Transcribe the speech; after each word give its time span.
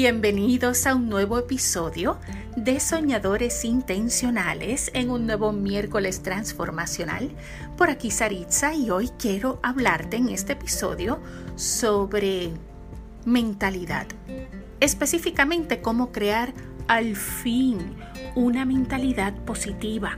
Bienvenidos 0.00 0.86
a 0.86 0.94
un 0.94 1.08
nuevo 1.08 1.40
episodio 1.40 2.20
de 2.54 2.78
Soñadores 2.78 3.64
Intencionales 3.64 4.92
en 4.94 5.10
un 5.10 5.26
nuevo 5.26 5.50
miércoles 5.50 6.22
transformacional. 6.22 7.32
Por 7.76 7.90
aquí 7.90 8.12
Saritza 8.12 8.76
y 8.76 8.90
hoy 8.90 9.10
quiero 9.18 9.58
hablarte 9.60 10.18
en 10.18 10.28
este 10.28 10.52
episodio 10.52 11.20
sobre 11.56 12.52
mentalidad. 13.24 14.06
Específicamente 14.78 15.80
cómo 15.80 16.12
crear 16.12 16.54
al 16.86 17.16
fin 17.16 17.96
una 18.36 18.64
mentalidad 18.64 19.34
positiva. 19.44 20.16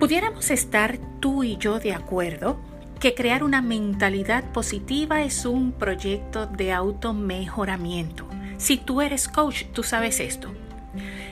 Pudiéramos 0.00 0.50
estar 0.50 0.98
tú 1.20 1.44
y 1.44 1.58
yo 1.58 1.78
de 1.78 1.92
acuerdo 1.92 2.58
que 3.02 3.14
crear 3.16 3.42
una 3.42 3.62
mentalidad 3.62 4.44
positiva 4.52 5.24
es 5.24 5.44
un 5.44 5.72
proyecto 5.72 6.46
de 6.46 6.70
automejoramiento. 6.70 8.28
Si 8.58 8.76
tú 8.76 9.00
eres 9.00 9.26
coach, 9.26 9.64
tú 9.72 9.82
sabes 9.82 10.20
esto. 10.20 10.52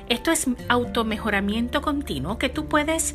Esto 0.08 0.32
es 0.32 0.48
automejoramiento 0.68 1.80
continuo 1.80 2.38
que 2.38 2.48
tú 2.48 2.66
puedes, 2.66 3.14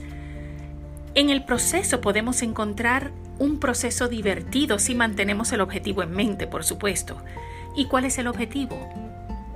en 1.16 1.30
el 1.32 1.44
proceso 1.44 2.00
podemos 2.00 2.42
encontrar 2.44 3.12
un 3.40 3.60
proceso 3.60 4.08
divertido 4.08 4.80
si 4.80 4.96
mantenemos 4.96 5.52
el 5.52 5.60
objetivo 5.60 6.02
en 6.02 6.12
mente, 6.12 6.48
por 6.48 6.64
supuesto. 6.64 7.18
¿Y 7.76 7.88
cuál 7.88 8.06
es 8.06 8.18
el 8.20 8.28
objetivo? 8.28 8.88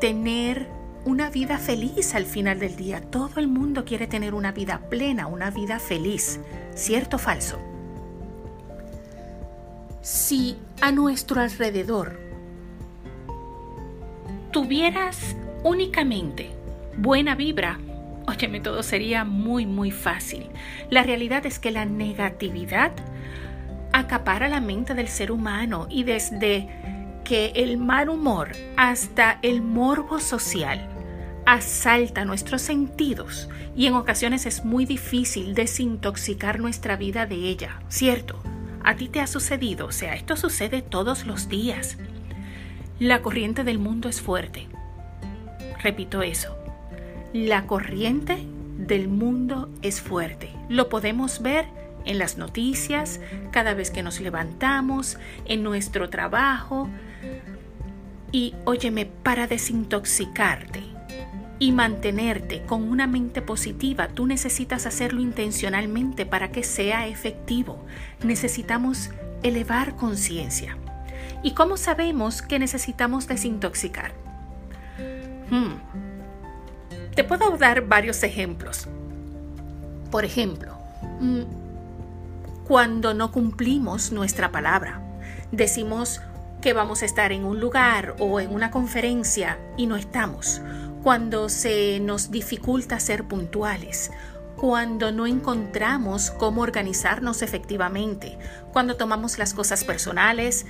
Tener 0.01 0.67
una 1.05 1.29
vida 1.29 1.57
feliz 1.57 2.15
al 2.15 2.25
final 2.25 2.59
del 2.59 2.75
día. 2.75 2.99
Todo 2.99 3.39
el 3.39 3.47
mundo 3.47 3.85
quiere 3.85 4.07
tener 4.07 4.33
una 4.33 4.51
vida 4.51 4.89
plena, 4.89 5.27
una 5.27 5.51
vida 5.51 5.79
feliz. 5.79 6.41
¿Cierto 6.75 7.15
o 7.15 7.19
falso? 7.19 7.68
Si 10.01 10.57
a 10.81 10.91
nuestro 10.91 11.41
alrededor 11.41 12.19
tuvieras 14.51 15.35
únicamente 15.63 16.51
buena 16.97 17.35
vibra, 17.35 17.79
óyeme, 18.27 18.59
todo 18.59 18.83
sería 18.83 19.23
muy, 19.25 19.65
muy 19.65 19.91
fácil. 19.91 20.47
La 20.89 21.03
realidad 21.03 21.45
es 21.45 21.59
que 21.59 21.71
la 21.71 21.85
negatividad 21.85 22.91
acapara 23.91 24.49
la 24.49 24.61
mente 24.61 24.93
del 24.93 25.07
ser 25.07 25.31
humano 25.31 25.87
y 25.89 26.03
desde 26.03 26.67
que 27.23 27.51
el 27.55 27.77
mal 27.77 28.09
humor 28.09 28.51
hasta 28.77 29.39
el 29.41 29.61
morbo 29.61 30.19
social 30.19 30.87
asalta 31.45 32.25
nuestros 32.25 32.61
sentidos 32.61 33.49
y 33.75 33.87
en 33.87 33.95
ocasiones 33.95 34.45
es 34.45 34.65
muy 34.65 34.85
difícil 34.85 35.55
desintoxicar 35.55 36.59
nuestra 36.59 36.95
vida 36.95 37.25
de 37.25 37.35
ella, 37.35 37.81
¿cierto? 37.89 38.41
A 38.83 38.95
ti 38.95 39.07
te 39.07 39.19
ha 39.19 39.27
sucedido, 39.27 39.87
o 39.87 39.91
sea, 39.91 40.15
esto 40.15 40.35
sucede 40.35 40.81
todos 40.81 41.25
los 41.25 41.49
días. 41.49 41.97
La 42.99 43.21
corriente 43.21 43.63
del 43.63 43.79
mundo 43.79 44.09
es 44.09 44.21
fuerte. 44.21 44.67
Repito 45.81 46.21
eso. 46.21 46.57
La 47.33 47.65
corriente 47.65 48.37
del 48.77 49.07
mundo 49.07 49.69
es 49.81 50.01
fuerte. 50.01 50.49
Lo 50.67 50.89
podemos 50.89 51.41
ver 51.41 51.65
en 52.05 52.17
las 52.17 52.37
noticias, 52.37 53.19
cada 53.51 53.73
vez 53.73 53.91
que 53.91 54.03
nos 54.03 54.19
levantamos, 54.19 55.17
en 55.45 55.63
nuestro 55.63 56.09
trabajo. 56.09 56.89
Y 58.31 58.55
óyeme, 58.65 59.05
para 59.05 59.47
desintoxicarte, 59.47 60.81
y 61.59 61.73
mantenerte 61.73 62.63
con 62.63 62.89
una 62.89 63.05
mente 63.05 63.41
positiva, 63.41 64.07
tú 64.07 64.25
necesitas 64.25 64.85
hacerlo 64.85 65.21
intencionalmente 65.21 66.25
para 66.25 66.51
que 66.51 66.63
sea 66.63 67.07
efectivo. 67.07 67.85
Necesitamos 68.23 69.09
elevar 69.43 69.97
conciencia. 69.97 70.77
¿Y 71.43 71.53
cómo 71.53 71.75
sabemos 71.75 72.41
que 72.41 72.59
necesitamos 72.59 73.27
desintoxicar? 73.27 74.13
Hmm. 75.49 75.75
Te 77.13 77.25
puedo 77.25 77.57
dar 77.57 77.81
varios 77.85 78.23
ejemplos. 78.23 78.87
Por 80.11 80.23
ejemplo, 80.23 80.77
mm, 81.19 81.41
cuando 82.65 83.13
no 83.13 83.31
cumplimos 83.31 84.13
nuestra 84.13 84.51
palabra, 84.51 85.01
decimos 85.51 86.21
que 86.61 86.73
vamos 86.73 87.01
a 87.01 87.05
estar 87.05 87.31
en 87.31 87.43
un 87.43 87.59
lugar 87.59 88.15
o 88.19 88.39
en 88.39 88.53
una 88.53 88.71
conferencia 88.71 89.57
y 89.77 89.87
no 89.87 89.95
estamos 89.95 90.61
cuando 91.03 91.49
se 91.49 91.99
nos 91.99 92.31
dificulta 92.31 92.99
ser 92.99 93.27
puntuales, 93.27 94.11
cuando 94.55 95.11
no 95.11 95.25
encontramos 95.25 96.31
cómo 96.31 96.61
organizarnos 96.61 97.41
efectivamente, 97.41 98.37
cuando 98.73 98.97
tomamos 98.97 99.37
las 99.37 99.53
cosas 99.53 99.83
personales 99.83 100.65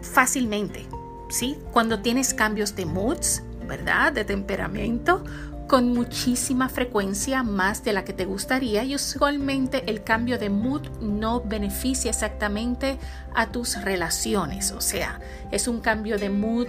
fácilmente, 0.00 0.86
¿sí? 1.28 1.58
Cuando 1.72 2.00
tienes 2.00 2.32
cambios 2.32 2.74
de 2.76 2.86
moods, 2.86 3.42
¿verdad? 3.66 4.12
De 4.12 4.24
temperamento, 4.24 5.22
con 5.70 5.92
muchísima 5.92 6.68
frecuencia 6.68 7.44
más 7.44 7.84
de 7.84 7.92
la 7.92 8.04
que 8.04 8.12
te 8.12 8.24
gustaría 8.24 8.82
y 8.82 8.96
usualmente 8.96 9.88
el 9.88 10.02
cambio 10.02 10.36
de 10.36 10.50
mood 10.50 10.88
no 11.00 11.42
beneficia 11.42 12.10
exactamente 12.10 12.98
a 13.36 13.52
tus 13.52 13.80
relaciones, 13.80 14.72
o 14.72 14.80
sea, 14.80 15.20
es 15.52 15.68
un 15.68 15.80
cambio 15.80 16.18
de 16.18 16.28
mood 16.28 16.66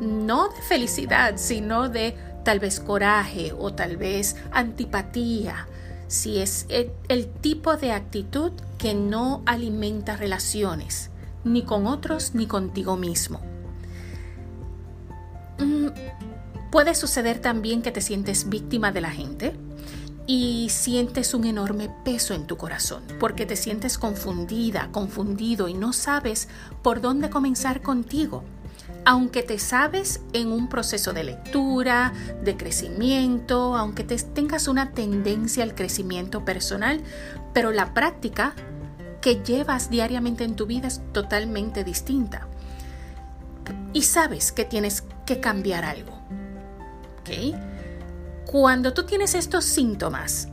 no 0.00 0.48
de 0.48 0.60
felicidad, 0.60 1.34
sino 1.36 1.88
de 1.88 2.16
tal 2.44 2.58
vez 2.58 2.80
coraje 2.80 3.52
o 3.56 3.74
tal 3.74 3.96
vez 3.96 4.34
antipatía, 4.50 5.68
si 6.08 6.38
es 6.38 6.66
el, 6.68 7.28
tipo 7.42 7.76
de 7.76 7.92
actitud 7.92 8.50
que 8.76 8.92
no 8.92 9.42
alimenta 9.46 10.16
relaciones, 10.16 11.10
ni 11.44 11.62
con 11.62 11.86
otros 11.86 12.34
ni 12.34 12.48
contigo 12.48 12.96
mismo. 12.96 13.40
Mm, 15.60 15.90
puede 16.72 16.94
suceder 16.94 17.38
también 17.38 17.82
que 17.82 17.92
te 17.92 18.00
sientes 18.00 18.48
víctima 18.48 18.90
de 18.90 19.02
la 19.02 19.10
gente 19.10 19.52
y 20.26 20.68
sientes 20.70 21.34
un 21.34 21.44
enorme 21.44 21.90
peso 22.02 22.32
en 22.32 22.46
tu 22.46 22.56
corazón 22.56 23.02
porque 23.20 23.44
te 23.44 23.56
sientes 23.56 23.98
confundida, 23.98 24.88
confundido 24.90 25.68
y 25.68 25.74
no 25.74 25.92
sabes 25.92 26.48
por 26.82 27.02
dónde 27.02 27.28
comenzar 27.28 27.82
contigo 27.82 28.42
aunque 29.04 29.42
te 29.42 29.58
sabes 29.58 30.20
en 30.32 30.48
un 30.48 30.68
proceso 30.68 31.12
de 31.12 31.24
lectura, 31.24 32.12
de 32.42 32.56
crecimiento, 32.56 33.76
aunque 33.76 34.04
te 34.04 34.16
tengas 34.16 34.68
una 34.68 34.92
tendencia 34.92 35.64
al 35.64 35.74
crecimiento 35.74 36.44
personal, 36.44 37.00
pero 37.52 37.72
la 37.72 37.94
práctica 37.94 38.54
que 39.20 39.42
llevas 39.42 39.90
diariamente 39.90 40.44
en 40.44 40.54
tu 40.54 40.66
vida 40.66 40.88
es 40.88 41.00
totalmente 41.12 41.84
distinta. 41.84 42.46
Y 43.92 44.02
sabes 44.02 44.52
que 44.52 44.64
tienes 44.64 45.04
que 45.26 45.40
cambiar 45.40 45.84
algo. 45.84 46.22
Cuando 48.46 48.92
tú 48.92 49.04
tienes 49.04 49.34
estos 49.34 49.64
síntomas, 49.64 50.48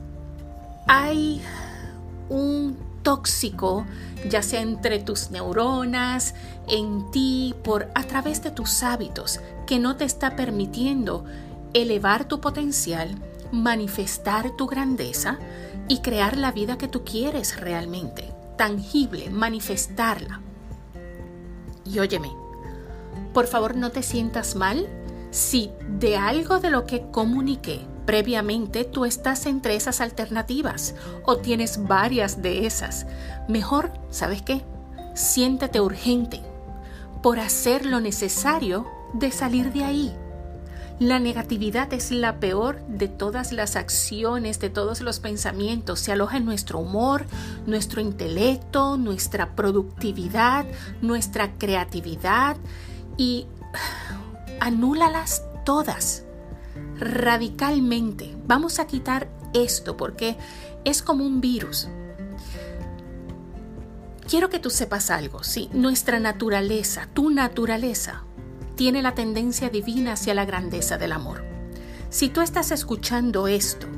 hay 0.86 1.42
un 2.28 2.76
tóxico, 3.02 3.86
ya 4.28 4.42
sea 4.42 4.60
entre 4.60 4.98
tus 5.00 5.30
neuronas, 5.30 6.34
en 6.68 7.10
ti, 7.10 7.54
por 7.62 7.88
a 7.94 8.04
través 8.04 8.42
de 8.42 8.50
tus 8.50 8.82
hábitos, 8.82 9.40
que 9.66 9.78
no 9.78 9.96
te 9.96 10.04
está 10.04 10.36
permitiendo 10.36 11.24
elevar 11.74 12.24
tu 12.24 12.40
potencial, 12.40 13.14
manifestar 13.52 14.50
tu 14.56 14.66
grandeza 14.66 15.38
y 15.88 16.00
crear 16.00 16.36
la 16.36 16.52
vida 16.52 16.78
que 16.78 16.88
tú 16.88 17.04
quieres 17.04 17.60
realmente, 17.60 18.32
tangible, 18.56 19.30
manifestarla. 19.30 20.40
Y 21.84 21.98
óyeme, 21.98 22.30
por 23.32 23.46
favor 23.46 23.76
no 23.76 23.90
te 23.90 24.02
sientas 24.02 24.54
mal 24.54 24.88
si 25.30 25.70
de 25.88 26.16
algo 26.16 26.60
de 26.60 26.70
lo 26.70 26.86
que 26.86 27.02
comuniqué 27.10 27.86
previamente 28.10 28.84
tú 28.84 29.04
estás 29.04 29.46
entre 29.46 29.76
esas 29.76 30.00
alternativas 30.00 30.96
o 31.24 31.36
tienes 31.36 31.86
varias 31.86 32.42
de 32.42 32.66
esas. 32.66 33.06
Mejor, 33.48 33.92
¿sabes 34.10 34.42
qué? 34.42 34.62
Siéntete 35.14 35.80
urgente 35.80 36.40
por 37.22 37.38
hacer 37.38 37.86
lo 37.86 38.00
necesario 38.00 38.86
de 39.12 39.30
salir 39.30 39.72
de 39.72 39.84
ahí. 39.84 40.16
La 40.98 41.18
negatividad 41.18 41.92
es 41.94 42.10
la 42.10 42.40
peor 42.40 42.84
de 42.86 43.08
todas 43.08 43.52
las 43.52 43.76
acciones, 43.76 44.60
de 44.60 44.70
todos 44.70 45.00
los 45.00 45.20
pensamientos. 45.20 46.00
Se 46.00 46.12
aloja 46.12 46.36
en 46.36 46.44
nuestro 46.44 46.78
humor, 46.80 47.26
nuestro 47.66 48.00
intelecto, 48.00 48.98
nuestra 48.98 49.54
productividad, 49.54 50.66
nuestra 51.00 51.52
creatividad 51.58 52.56
y 53.16 53.46
anúlalas 54.60 55.44
todas 55.64 56.24
radicalmente. 56.98 58.36
Vamos 58.46 58.78
a 58.78 58.86
quitar 58.86 59.28
esto 59.54 59.96
porque 59.96 60.36
es 60.84 61.02
como 61.02 61.24
un 61.24 61.40
virus. 61.40 61.88
Quiero 64.28 64.48
que 64.48 64.60
tú 64.60 64.70
sepas 64.70 65.10
algo, 65.10 65.42
sí, 65.42 65.68
nuestra 65.72 66.20
naturaleza, 66.20 67.08
tu 67.12 67.30
naturaleza, 67.30 68.24
tiene 68.76 69.02
la 69.02 69.14
tendencia 69.14 69.70
divina 69.70 70.12
hacia 70.12 70.34
la 70.34 70.44
grandeza 70.44 70.98
del 70.98 71.12
amor. 71.12 71.44
Si 72.10 72.28
tú 72.28 72.40
estás 72.40 72.70
escuchando 72.70 73.48
esto, 73.48 73.88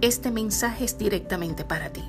este 0.00 0.30
mensaje 0.30 0.84
es 0.84 0.96
directamente 0.96 1.64
para 1.64 1.90
ti. 1.90 2.02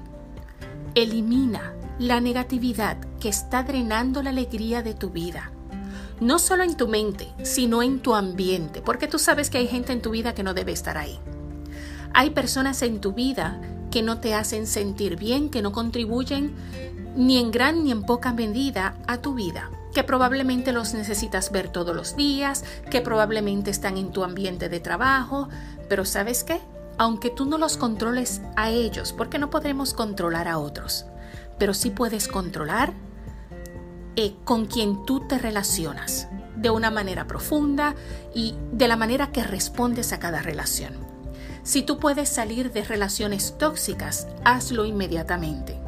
Elimina 0.96 1.74
la 2.00 2.22
negatividad 2.22 2.98
que 3.20 3.30
está 3.30 3.64
drenando 3.64 4.24
la 4.24 4.30
alegría 4.30 4.82
de 4.82 4.94
tu 4.94 5.10
vida. 5.10 5.52
No 6.20 6.40
solo 6.40 6.64
en 6.64 6.76
tu 6.76 6.88
mente, 6.88 7.32
sino 7.44 7.84
en 7.84 8.00
tu 8.00 8.16
ambiente, 8.16 8.82
porque 8.82 9.08
tú 9.08 9.20
sabes 9.20 9.50
que 9.50 9.58
hay 9.58 9.68
gente 9.68 9.94
en 9.94 10.02
tu 10.02 10.12
vida 10.12 10.34
que 10.34 10.44
no 10.44 10.54
debe 10.54 10.72
estar 10.72 10.98
ahí. 10.98 11.20
Hay 12.14 12.30
personas 12.30 12.82
en 12.82 13.02
tu 13.02 13.14
vida 13.14 13.60
que 13.92 14.02
no 14.02 14.20
te 14.20 14.34
hacen 14.34 14.68
sentir 14.68 15.18
bien, 15.18 15.50
que 15.50 15.62
no 15.62 15.72
contribuyen 15.72 16.56
ni 17.16 17.38
en 17.38 17.52
gran 17.52 17.84
ni 17.84 17.92
en 17.92 18.04
poca 18.04 18.34
medida 18.34 18.96
a 19.08 19.18
tu 19.18 19.36
vida, 19.36 19.70
que 19.94 20.04
probablemente 20.04 20.72
los 20.72 20.94
necesitas 20.94 21.52
ver 21.52 21.70
todos 21.70 21.96
los 21.96 22.16
días, 22.16 22.64
que 22.90 23.02
probablemente 23.02 23.72
están 23.72 23.98
en 23.98 24.12
tu 24.12 24.24
ambiente 24.24 24.70
de 24.70 24.80
trabajo, 24.80 25.50
pero 25.90 26.06
¿sabes 26.06 26.44
qué? 26.44 26.60
Aunque 26.98 27.30
tú 27.30 27.46
no 27.46 27.58
los 27.58 27.78
controles 27.78 28.42
a 28.56 28.70
ellos, 28.70 29.14
porque 29.14 29.40
no 29.40 29.50
podremos 29.50 29.94
controlar 29.94 30.48
a 30.48 30.58
otros, 30.58 31.06
pero 31.58 31.74
sí 31.74 31.90
puedes 31.90 32.28
controlar 32.28 32.94
eh, 34.16 34.36
con 34.44 34.66
quien 34.66 35.06
tú 35.06 35.22
te 35.28 35.40
relacionas 35.40 36.28
de 36.56 36.70
una 36.70 36.92
manera 36.92 37.26
profunda 37.26 37.96
y 38.34 38.56
de 38.72 38.88
la 38.88 38.96
manera 38.96 39.32
que 39.32 39.44
respondes 39.44 40.14
a 40.14 40.20
cada 40.20 40.42
relación. 40.42 40.94
Si 41.64 41.82
tú 41.82 41.98
puedes 41.98 42.30
salir 42.30 42.72
de 42.72 42.84
relaciones 42.84 43.58
tóxicas, 43.58 44.28
hazlo 44.44 44.86
inmediatamente. 44.86 45.80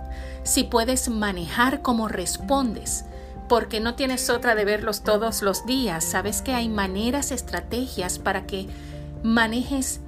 Si 0.44 0.64
puedes 0.64 1.10
manejar 1.10 1.82
cómo 1.82 2.08
respondes, 2.08 3.06
porque 3.48 3.80
no 3.80 3.96
tienes 3.96 4.30
otra 4.30 4.56
de 4.56 4.66
verlos 4.66 5.04
todos 5.04 5.42
los 5.42 5.66
días, 5.66 6.04
sabes 6.04 6.42
que 6.42 6.54
hay 6.54 6.68
maneras, 6.68 7.32
estrategias 7.32 8.20
para 8.20 8.48
que 8.48 8.68
manejes 9.22 10.00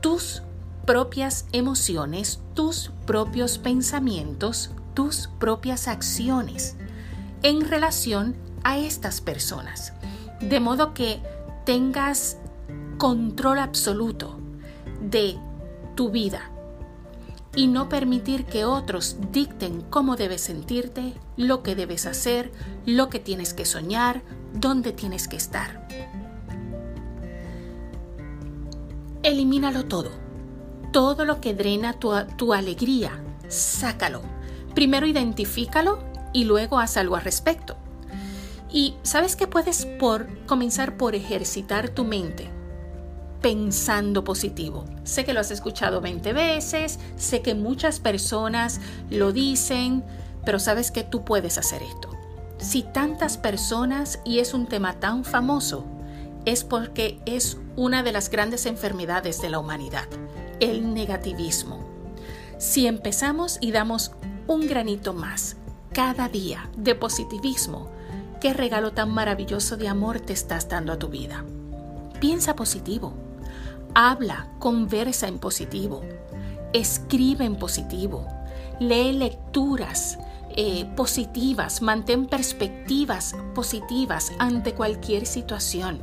tus 0.00 0.42
propias 0.86 1.46
emociones, 1.52 2.40
tus 2.54 2.92
propios 3.06 3.58
pensamientos, 3.58 4.70
tus 4.94 5.28
propias 5.38 5.88
acciones 5.88 6.76
en 7.42 7.68
relación 7.68 8.36
a 8.64 8.78
estas 8.78 9.20
personas. 9.20 9.92
De 10.40 10.60
modo 10.60 10.94
que 10.94 11.20
tengas 11.64 12.38
control 12.98 13.58
absoluto 13.58 14.38
de 15.00 15.38
tu 15.94 16.10
vida 16.10 16.50
y 17.54 17.66
no 17.66 17.88
permitir 17.88 18.44
que 18.44 18.64
otros 18.64 19.16
dicten 19.32 19.82
cómo 19.90 20.16
debes 20.16 20.42
sentirte, 20.42 21.14
lo 21.36 21.62
que 21.62 21.74
debes 21.74 22.06
hacer, 22.06 22.52
lo 22.86 23.08
que 23.08 23.18
tienes 23.18 23.54
que 23.54 23.64
soñar, 23.64 24.22
dónde 24.54 24.92
tienes 24.92 25.26
que 25.26 25.36
estar. 25.36 25.88
Elimínalo 29.22 29.84
todo. 29.86 30.10
Todo 30.92 31.24
lo 31.24 31.40
que 31.40 31.54
drena 31.54 31.92
tu, 31.94 32.12
tu 32.36 32.52
alegría, 32.52 33.22
sácalo. 33.48 34.22
Primero 34.74 35.06
identifícalo 35.06 36.09
y 36.32 36.44
luego 36.44 36.78
haz 36.78 36.96
algo 36.96 37.16
al 37.16 37.22
respecto. 37.22 37.76
Y 38.72 38.94
sabes 39.02 39.36
que 39.36 39.46
puedes 39.46 39.86
por 39.86 40.28
comenzar 40.46 40.96
por 40.96 41.14
ejercitar 41.14 41.88
tu 41.88 42.04
mente 42.04 42.50
pensando 43.40 44.24
positivo. 44.24 44.84
Sé 45.04 45.24
que 45.24 45.32
lo 45.32 45.40
has 45.40 45.50
escuchado 45.50 46.00
20 46.00 46.32
veces, 46.32 46.98
sé 47.16 47.42
que 47.42 47.54
muchas 47.54 48.00
personas 48.00 48.80
lo 49.10 49.32
dicen, 49.32 50.04
pero 50.44 50.58
sabes 50.58 50.90
que 50.90 51.04
tú 51.04 51.24
puedes 51.24 51.58
hacer 51.58 51.82
esto. 51.82 52.10
Si 52.58 52.82
tantas 52.82 53.38
personas 53.38 54.20
y 54.24 54.38
es 54.40 54.52
un 54.52 54.66
tema 54.66 55.00
tan 55.00 55.24
famoso, 55.24 55.86
es 56.44 56.64
porque 56.64 57.20
es 57.26 57.56
una 57.76 58.02
de 58.02 58.12
las 58.12 58.30
grandes 58.30 58.66
enfermedades 58.66 59.40
de 59.40 59.50
la 59.50 59.58
humanidad, 59.58 60.06
el 60.60 60.92
negativismo. 60.92 61.84
Si 62.58 62.86
empezamos 62.86 63.58
y 63.60 63.72
damos 63.72 64.12
un 64.46 64.66
granito 64.66 65.14
más 65.14 65.56
cada 66.02 66.30
día 66.30 66.70
de 66.78 66.94
positivismo, 66.94 67.90
qué 68.40 68.54
regalo 68.54 68.92
tan 68.92 69.10
maravilloso 69.10 69.76
de 69.76 69.86
amor 69.86 70.18
te 70.18 70.32
estás 70.32 70.66
dando 70.66 70.94
a 70.94 70.98
tu 70.98 71.08
vida. 71.08 71.44
Piensa 72.20 72.56
positivo, 72.56 73.12
habla, 73.94 74.48
conversa 74.58 75.28
en 75.28 75.38
positivo, 75.38 76.00
escribe 76.72 77.44
en 77.44 77.56
positivo, 77.56 78.26
lee 78.78 79.12
lecturas 79.12 80.18
eh, 80.56 80.86
positivas, 80.96 81.82
mantén 81.82 82.24
perspectivas 82.24 83.36
positivas 83.54 84.32
ante 84.38 84.72
cualquier 84.72 85.26
situación. 85.26 86.00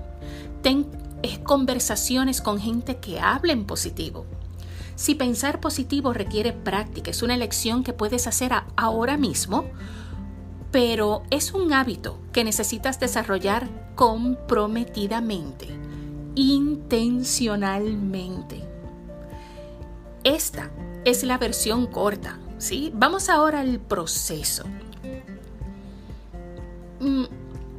Ten 0.62 0.86
eh, 1.24 1.42
conversaciones 1.42 2.40
con 2.40 2.60
gente 2.60 2.98
que 2.98 3.20
hable 3.20 3.52
en 3.52 3.66
positivo. 3.66 4.28
Si 4.98 5.14
pensar 5.14 5.62
positivo 5.62 6.12
requiere 6.12 6.52
práctica, 6.54 7.12
es 7.12 7.22
una 7.22 7.36
elección 7.36 7.84
que 7.84 7.94
puedes 7.94 8.26
hacer 8.26 8.52
ahora 8.76 9.16
mismo, 9.16 9.66
pero 10.72 11.22
es 11.30 11.54
un 11.54 11.72
hábito 11.72 12.18
que 12.34 12.44
necesitas 12.44 13.00
desarrollar 13.00 13.70
comprometidamente, 13.94 15.68
intencionalmente. 16.34 18.68
Esta 20.24 20.72
es 21.06 21.24
la 21.24 21.38
versión 21.38 21.86
corta, 21.86 22.40
¿sí? 22.58 22.92
Vamos 22.96 23.30
ahora 23.30 23.60
al 23.60 23.80
proceso. 23.80 24.64
Mm, 27.00 27.26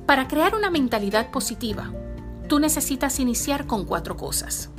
para 0.07 0.29
crear 0.29 0.55
una 0.55 0.71
mentalidad 0.71 1.33
positiva, 1.33 1.93
tú 2.49 2.61
necesitas 2.61 3.19
iniciar 3.19 3.67
con 3.67 3.87
cuatro 3.87 4.17
cosas. 4.17 4.71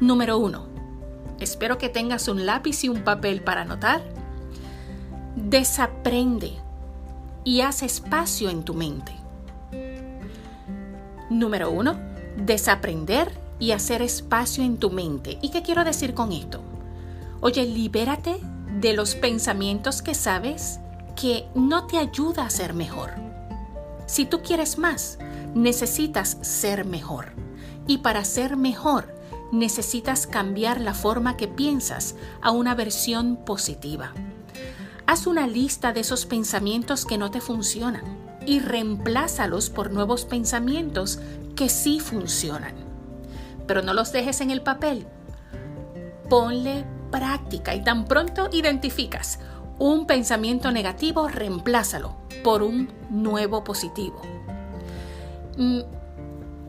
Número 0.00 0.38
uno, 0.38 0.69
espero 1.40 1.78
que 1.78 1.88
tengas 1.88 2.28
un 2.28 2.46
lápiz 2.46 2.84
y 2.84 2.88
un 2.88 3.02
papel 3.02 3.42
para 3.42 3.62
anotar. 3.62 4.02
Desaprende 5.36 6.52
y 7.44 7.62
haz 7.62 7.82
espacio 7.82 8.50
en 8.50 8.62
tu 8.62 8.74
mente. 8.74 9.12
Número 11.30 11.70
uno, 11.70 11.96
desaprender 12.36 13.30
y 13.58 13.72
hacer 13.72 14.02
espacio 14.02 14.64
en 14.64 14.78
tu 14.78 14.90
mente. 14.90 15.38
¿Y 15.42 15.50
qué 15.50 15.62
quiero 15.62 15.84
decir 15.84 16.14
con 16.14 16.32
esto? 16.32 16.60
Oye, 17.40 17.64
libérate 17.64 18.36
de 18.80 18.92
los 18.92 19.14
pensamientos 19.14 20.02
que 20.02 20.14
sabes 20.14 20.80
que 21.20 21.46
no 21.54 21.86
te 21.86 21.98
ayuda 21.98 22.44
a 22.44 22.50
ser 22.50 22.74
mejor. 22.74 23.10
Si 24.06 24.24
tú 24.24 24.42
quieres 24.42 24.78
más, 24.78 25.18
necesitas 25.54 26.38
ser 26.40 26.84
mejor. 26.84 27.32
Y 27.86 27.98
para 27.98 28.24
ser 28.24 28.56
mejor, 28.56 29.19
necesitas 29.52 30.26
cambiar 30.26 30.80
la 30.80 30.94
forma 30.94 31.36
que 31.36 31.48
piensas 31.48 32.14
a 32.40 32.50
una 32.50 32.74
versión 32.74 33.36
positiva. 33.36 34.12
Haz 35.06 35.26
una 35.26 35.46
lista 35.46 35.92
de 35.92 36.00
esos 36.00 36.26
pensamientos 36.26 37.04
que 37.04 37.18
no 37.18 37.30
te 37.30 37.40
funcionan 37.40 38.02
y 38.46 38.60
reemplázalos 38.60 39.70
por 39.70 39.90
nuevos 39.90 40.24
pensamientos 40.24 41.18
que 41.56 41.68
sí 41.68 42.00
funcionan. 42.00 42.74
Pero 43.66 43.82
no 43.82 43.92
los 43.92 44.12
dejes 44.12 44.40
en 44.40 44.50
el 44.50 44.62
papel. 44.62 45.06
Ponle 46.28 46.84
práctica 47.10 47.74
y 47.74 47.82
tan 47.82 48.04
pronto 48.04 48.48
identificas 48.52 49.40
un 49.78 50.06
pensamiento 50.06 50.70
negativo, 50.70 51.26
reemplázalo 51.26 52.14
por 52.44 52.62
un 52.62 52.90
nuevo 53.08 53.64
positivo. 53.64 54.20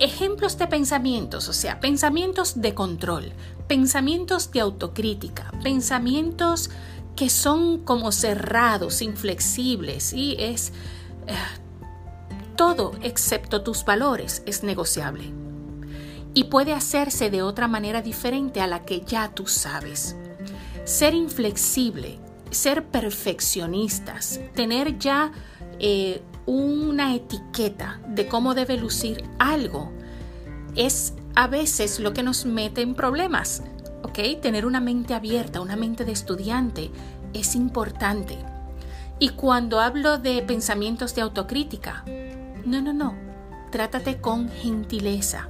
Ejemplos 0.01 0.58
de 0.58 0.65
pensamientos, 0.65 1.48
o 1.48 1.53
sea, 1.53 1.79
pensamientos 1.79 2.60
de 2.60 2.74
control, 2.74 3.31
pensamientos 3.67 4.51
de 4.51 4.60
autocrítica, 4.60 5.51
pensamientos 5.63 6.72
que 7.15 7.29
son 7.29 7.84
como 7.84 8.12
cerrados, 8.12 9.03
inflexibles 9.03 10.12
y 10.12 10.36
es 10.39 10.74
eh, 11.27 11.36
todo 12.55 12.93
excepto 13.03 13.62
tus 13.62 13.86
valores 13.86 14.41
es 14.48 14.63
negociable 14.63 15.31
y 16.34 16.46
puede 16.46 16.74
hacerse 16.74 17.29
de 17.29 17.43
otra 17.43 17.67
manera 17.67 18.01
diferente 18.01 18.60
a 18.60 18.67
la 18.67 18.84
que 18.84 19.01
ya 19.01 19.29
tú 19.29 19.48
sabes. 19.48 20.15
Ser 20.84 21.13
inflexible, 21.13 22.20
ser 22.50 22.86
perfeccionistas, 22.86 24.39
tener 24.55 24.98
ya 24.98 25.31
eh, 25.79 26.22
una 26.45 27.15
etiqueta 27.15 28.00
de 28.07 28.27
cómo 28.27 28.53
debe 28.53 28.77
lucir 28.77 29.24
algo 29.39 29.91
es 30.75 31.13
a 31.36 31.48
veces 31.48 32.00
lo 32.00 32.13
que 32.13 32.24
nos 32.24 32.45
mete 32.45 32.81
en 32.81 32.95
problemas. 32.95 33.63
¿Ok? 34.03 34.19
Tener 34.41 34.65
una 34.65 34.79
mente 34.79 35.13
abierta, 35.13 35.62
una 35.62 35.75
mente 35.75 36.05
de 36.05 36.12
estudiante 36.12 36.91
es 37.33 37.55
importante. 37.55 38.38
Y 39.19 39.29
cuando 39.29 39.79
hablo 39.79 40.17
de 40.17 40.41
pensamientos 40.41 41.13
de 41.13 41.21
autocrítica, 41.21 42.03
no, 42.65 42.81
no, 42.81 42.93
no. 42.93 43.15
Trátate 43.71 44.19
con 44.19 44.50
gentileza, 44.50 45.50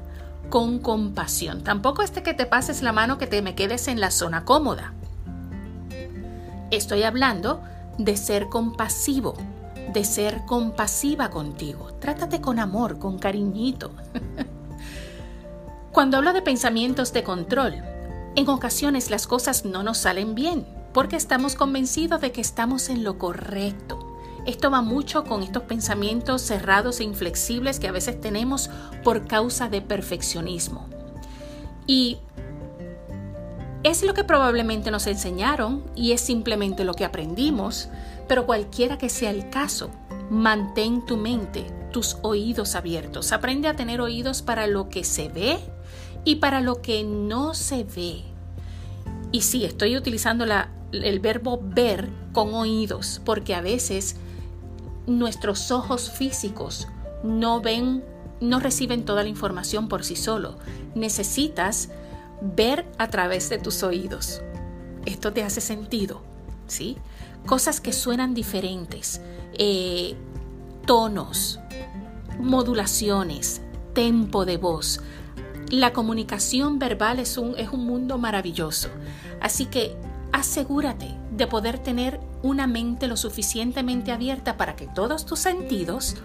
con 0.50 0.80
compasión. 0.80 1.64
Tampoco 1.64 2.02
este 2.02 2.22
que 2.22 2.34
te 2.34 2.46
pases 2.46 2.82
la 2.82 2.92
mano 2.92 3.18
que 3.18 3.28
te 3.28 3.42
me 3.42 3.56
quedes 3.56 3.88
en 3.88 4.00
la 4.00 4.12
zona 4.12 4.44
cómoda. 4.44 4.94
Estoy 6.70 7.04
hablando 7.04 7.62
de 7.98 8.18
ser 8.18 8.50
compasivo, 8.50 9.36
de 9.94 10.04
ser 10.06 10.46
compasiva 10.46 11.30
contigo. 11.30 11.94
Trátate 12.00 12.42
con 12.42 12.60
amor, 12.60 13.00
con 13.00 13.18
cariñito. 13.18 13.92
Cuando 15.92 16.18
hablo 16.18 16.34
de 16.34 16.42
pensamientos 16.42 17.12
de 17.14 17.24
control, 17.24 17.76
en 18.36 18.48
ocasiones 18.48 19.10
las 19.10 19.28
cosas 19.28 19.66
no 19.66 19.84
nos 19.84 19.98
salen 19.98 20.36
bien 20.36 20.66
porque 20.94 21.16
estamos 21.16 21.56
convencidos 21.56 22.22
de 22.22 22.32
que 22.32 22.42
estamos 22.42 22.90
en 22.90 23.04
lo 23.04 23.18
correcto 23.18 24.18
Esto 24.46 24.72
va 24.72 24.82
mucho 24.82 25.24
con 25.24 25.44
estos 25.44 25.64
pensamientos 25.64 26.42
cerrados 26.42 27.00
e 27.00 27.04
inflexibles 27.04 27.80
que 27.80 27.88
a 27.88 27.92
veces 27.92 28.20
tenemos 28.20 28.70
por 29.04 29.28
causa 29.28 29.70
de 29.70 29.82
perfeccionismo. 29.82 30.88
Y 31.86 32.18
es 33.84 34.04
lo 34.04 34.14
que 34.14 34.24
probablemente 34.24 34.90
nos 34.92 35.08
enseñaron 35.08 35.84
y 35.96 36.12
es 36.14 36.22
simplemente 36.22 36.86
lo 36.86 36.94
que 36.94 37.06
aprendimos, 37.06 37.90
pero 38.32 38.46
cualquiera 38.46 38.98
que 38.98 39.10
sea 39.10 39.30
el 39.30 39.50
caso, 39.50 39.90
mantén 40.30 41.06
tu 41.06 41.18
mente, 41.18 41.68
tus 41.92 42.16
oídos 42.22 42.76
abiertos. 42.76 43.34
Aprende 43.34 43.68
a 43.68 43.76
tener 43.76 44.00
oídos 44.00 44.42
para 44.42 44.68
lo 44.68 44.88
que 44.88 45.04
se 45.04 45.28
ve 45.28 45.60
y 46.24 46.38
para 46.38 46.62
lo 46.62 46.82
que 46.82 47.04
no 47.04 47.54
se 47.54 47.84
ve. 47.84 48.22
Y 49.34 49.42
sí, 49.42 49.66
estoy 49.66 49.98
utilizando 49.98 50.46
el 50.94 51.20
verbo 51.20 51.60
ver 51.62 52.08
con 52.32 52.54
oídos, 52.54 53.22
porque 53.26 53.54
a 53.54 53.60
veces 53.60 54.16
nuestros 55.08 55.70
ojos 55.70 56.10
físicos 56.10 56.88
no 57.26 57.60
ven, 57.60 58.02
no 58.40 58.62
reciben 58.62 59.04
toda 59.04 59.24
la 59.24 59.30
información 59.30 59.90
por 59.90 60.06
sí 60.06 60.16
solo. 60.16 60.56
Necesitas 60.96 61.90
ver 62.42 62.86
a 62.98 63.10
través 63.10 63.50
de 63.50 63.58
tus 63.58 63.84
oídos. 63.84 64.42
Esto 65.06 65.34
te 65.34 65.44
hace 65.44 65.60
sentido, 65.60 66.22
¿sí? 66.68 66.96
Cosas 67.46 67.82
que 67.82 67.94
suenan 67.94 68.34
diferentes, 68.34 69.22
eh, 69.54 70.16
tonos, 70.86 71.60
modulaciones, 72.40 73.62
tempo 73.94 74.46
de 74.46 74.58
voz. 74.58 75.02
La 75.70 75.94
comunicación 75.94 76.80
verbal 76.80 77.20
es 77.20 77.38
un, 77.38 77.58
es 77.58 77.70
un 77.70 77.86
mundo 77.86 78.18
maravilloso. 78.18 78.90
Así 79.42 79.66
que 79.66 79.96
asegúrate 80.32 81.16
de 81.32 81.48
poder 81.48 81.80
tener 81.80 82.20
una 82.44 82.68
mente 82.68 83.08
lo 83.08 83.18
suficientemente 83.18 84.12
abierta 84.12 84.58
para 84.58 84.76
que 84.76 84.88
todos 84.88 85.26
tus 85.26 85.40
sentidos 85.40 86.16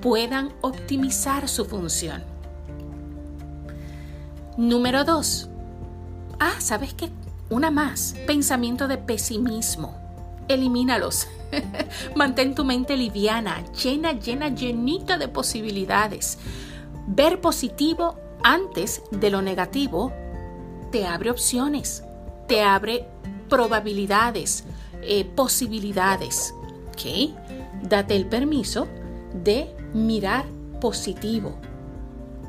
puedan 0.00 0.52
optimizar 0.60 1.48
su 1.48 1.64
función. 1.64 2.22
Número 4.56 5.04
2. 5.04 5.48
Ah, 6.38 6.60
¿sabes 6.60 6.92
qué? 6.92 7.10
Una 7.48 7.70
más. 7.70 8.14
Pensamiento 8.26 8.88
de 8.88 8.98
pesimismo. 8.98 10.01
Elimínalos. 10.54 11.28
Mantén 12.16 12.54
tu 12.54 12.64
mente 12.64 12.96
liviana, 12.96 13.62
llena, 13.72 14.12
llena, 14.12 14.48
llenita 14.48 15.18
de 15.18 15.28
posibilidades. 15.28 16.38
Ver 17.06 17.40
positivo 17.40 18.16
antes 18.42 19.02
de 19.10 19.30
lo 19.30 19.42
negativo 19.42 20.12
te 20.90 21.06
abre 21.06 21.30
opciones, 21.30 22.04
te 22.48 22.62
abre 22.62 23.06
probabilidades, 23.48 24.64
eh, 25.02 25.24
posibilidades. 25.24 26.54
¿Ok? 26.88 27.34
Date 27.82 28.14
el 28.16 28.26
permiso 28.26 28.86
de 29.34 29.74
mirar 29.94 30.44
positivo 30.80 31.54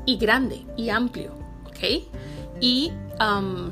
y 0.06 0.16
grande 0.16 0.66
y 0.76 0.90
amplio. 0.90 1.32
¿Ok? 1.66 2.06
Y 2.60 2.92
um, 3.20 3.70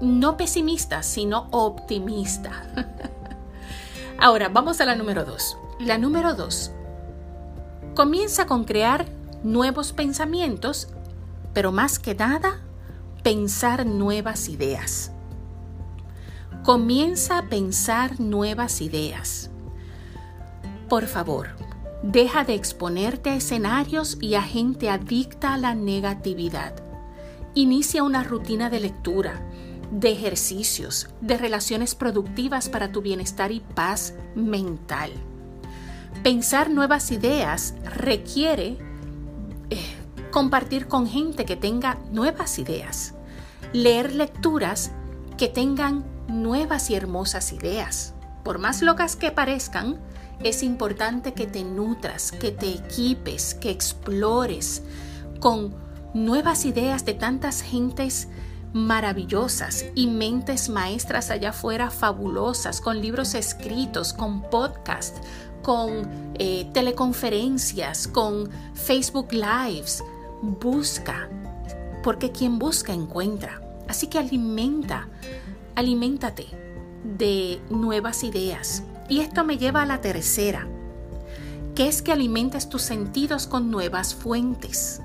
no 0.00 0.36
pesimista, 0.36 1.02
sino 1.02 1.48
optimista. 1.50 2.64
Ahora, 4.18 4.48
vamos 4.48 4.80
a 4.80 4.84
la 4.84 4.96
número 4.96 5.24
dos. 5.24 5.56
La 5.80 5.98
número 5.98 6.34
dos. 6.34 6.72
Comienza 7.94 8.46
con 8.46 8.64
crear 8.64 9.06
nuevos 9.42 9.92
pensamientos, 9.92 10.88
pero 11.52 11.72
más 11.72 11.98
que 11.98 12.14
nada, 12.14 12.60
pensar 13.22 13.86
nuevas 13.86 14.48
ideas. 14.48 15.12
Comienza 16.64 17.38
a 17.38 17.48
pensar 17.48 18.20
nuevas 18.20 18.80
ideas. 18.80 19.50
Por 20.88 21.06
favor, 21.06 21.50
deja 22.02 22.44
de 22.44 22.54
exponerte 22.54 23.30
a 23.30 23.36
escenarios 23.36 24.18
y 24.20 24.34
a 24.34 24.42
gente 24.42 24.90
adicta 24.90 25.54
a 25.54 25.58
la 25.58 25.74
negatividad. 25.74 26.74
Inicia 27.54 28.02
una 28.02 28.22
rutina 28.22 28.70
de 28.70 28.80
lectura, 28.80 29.47
de 29.90 30.12
ejercicios, 30.12 31.08
de 31.20 31.38
relaciones 31.38 31.94
productivas 31.94 32.68
para 32.68 32.92
tu 32.92 33.00
bienestar 33.00 33.52
y 33.52 33.60
paz 33.60 34.14
mental. 34.34 35.10
Pensar 36.22 36.70
nuevas 36.70 37.10
ideas 37.10 37.74
requiere 37.96 38.76
eh, 39.70 39.78
compartir 40.30 40.88
con 40.88 41.06
gente 41.06 41.44
que 41.44 41.56
tenga 41.56 41.98
nuevas 42.10 42.58
ideas, 42.58 43.14
leer 43.72 44.14
lecturas 44.14 44.90
que 45.36 45.48
tengan 45.48 46.04
nuevas 46.28 46.90
y 46.90 46.94
hermosas 46.94 47.52
ideas. 47.52 48.14
Por 48.44 48.58
más 48.58 48.82
locas 48.82 49.16
que 49.16 49.30
parezcan, 49.30 49.98
es 50.42 50.62
importante 50.62 51.34
que 51.34 51.46
te 51.46 51.64
nutras, 51.64 52.32
que 52.32 52.52
te 52.52 52.70
equipes, 52.70 53.54
que 53.54 53.70
explores 53.70 54.82
con 55.40 55.74
nuevas 56.14 56.64
ideas 56.64 57.04
de 57.04 57.14
tantas 57.14 57.62
gentes 57.62 58.28
maravillosas 58.72 59.86
y 59.94 60.06
mentes 60.06 60.68
maestras 60.68 61.30
allá 61.30 61.50
afuera 61.50 61.90
fabulosas, 61.90 62.80
con 62.80 63.00
libros 63.00 63.34
escritos, 63.34 64.12
con 64.12 64.42
podcasts, 64.42 65.20
con 65.62 66.32
eh, 66.38 66.68
teleconferencias, 66.72 68.08
con 68.08 68.48
Facebook 68.74 69.32
Lives. 69.32 70.02
Busca, 70.42 71.28
porque 72.02 72.30
quien 72.30 72.58
busca 72.58 72.92
encuentra. 72.92 73.60
Así 73.88 74.06
que 74.06 74.18
alimenta, 74.18 75.08
aliméntate 75.74 76.46
de 77.18 77.60
nuevas 77.70 78.22
ideas. 78.22 78.82
Y 79.08 79.20
esto 79.20 79.44
me 79.44 79.56
lleva 79.56 79.82
a 79.82 79.86
la 79.86 80.00
tercera, 80.00 80.66
que 81.74 81.88
es 81.88 82.02
que 82.02 82.12
alimentes 82.12 82.68
tus 82.68 82.82
sentidos 82.82 83.46
con 83.46 83.70
nuevas 83.70 84.14
fuentes. 84.14 85.00